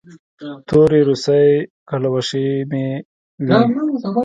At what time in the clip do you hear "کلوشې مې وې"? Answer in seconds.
1.89-3.59